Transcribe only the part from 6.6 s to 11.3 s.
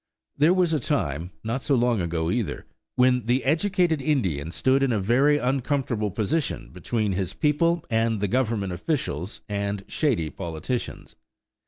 between his people and the Government officials and shady politicians.